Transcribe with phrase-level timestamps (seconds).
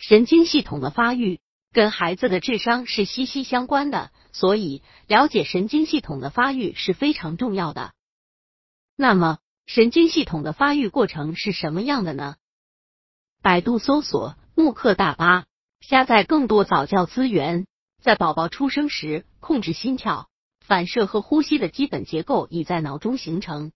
[0.00, 1.40] 神经系统的发育
[1.72, 7.92] 跟孩子的智商是息息相关的，所以了解神经系统的发育是非常重要的。
[8.96, 12.36] 那么，神经系统的发育过程是什么样的呢？
[13.42, 15.44] 百度搜索“慕课大巴”，
[15.86, 17.66] 下载更多早教资源。
[18.02, 20.30] 在宝宝出生时，控制心跳、
[20.60, 23.70] 反射和呼吸的基本结构已在脑中形成，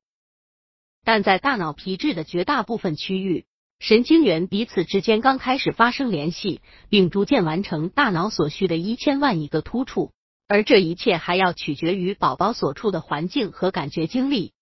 [1.04, 3.44] 但在大脑皮质的绝大部分区域。
[3.86, 10.10] 神经元彼此之间刚开始发生联系，并逐渐完成大脑所需的一千万亿个突触，
[10.48, 14.54] 而这一切还要取决于宝宝所处的环境和感觉经历。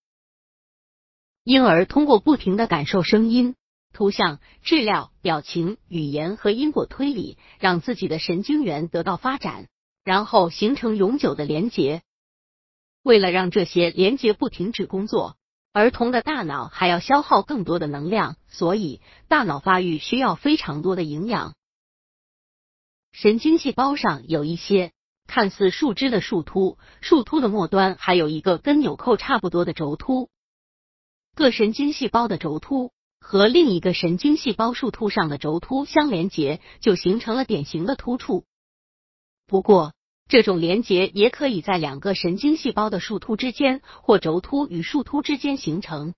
[1.44, 3.54] 婴儿通过不停的感受声音、
[3.92, 9.68] 图像、质料、表情、语言和因果推理，让自己的神经元得到发展，
[10.02, 12.02] 然后形成永久的连结。
[13.04, 15.36] 为了让这些连结不停止工作。
[15.72, 21.54] 儿童的大脑还要消耗更多的能量，所以大脑发育需要非常多的营养。
[23.12, 24.92] 神经细胞上有一些
[25.26, 30.28] 看似树枝的树突，树突的末端还有一个跟纽扣差不多的轴突。
[31.34, 38.44] 各神经细胞的轴突和另一个神经细胞树突上的轴突相连接，就形成了典型的突触。
[39.46, 39.94] 不过，
[40.32, 46.14] 这种连接也可以在两个神经细胞的树突之间或轴突与树突之间形成。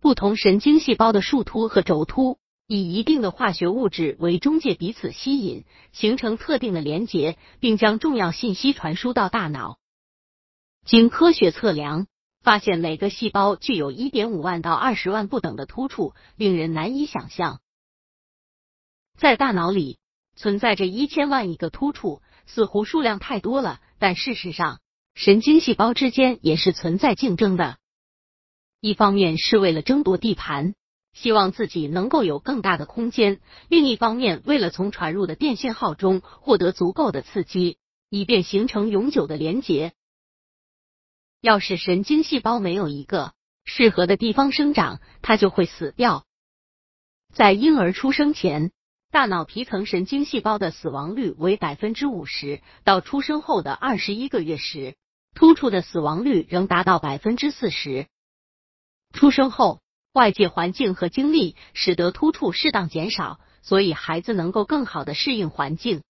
[0.00, 9.76] 不同神经细胞的树突和轴突以一定的化学物质为中介，彼此吸引，形成特定的连接，并将重要信息传输到大脑。
[10.86, 12.06] 经科学测量，
[12.40, 17.60] 发现每个细胞具有一点五万到二十万不等的突触，令人难以想象。
[19.18, 19.98] 在大脑里
[20.36, 22.22] 存在着一千万亿个突触。
[22.46, 24.80] 似乎数量太多了，但事实上，
[25.14, 27.78] 神经细胞之间也是存在竞争的。
[28.80, 30.74] 一方面是为了争夺地盘，
[31.12, 33.36] 希望自己能够有更大的空间；
[33.68, 37.78] 另一方面，为了从传入的电信号中获得足够的刺激，
[38.10, 39.92] 以便形成永久的连结。
[41.40, 43.32] 要是神经细胞没有一个
[43.64, 46.24] 适合的地方生长，它就会死掉。
[47.32, 48.70] 在婴儿出生前。
[49.10, 54.94] 大脑皮层神经细胞的死亡率为百分之五十，到出生后的二十一个月时，
[55.34, 58.08] 突触的死亡率仍达到百分之四十。
[59.12, 59.80] 出生后，
[60.12, 66.02] 外界环境和经历使得突触适当减少，所以孩子能够更好的适应环境。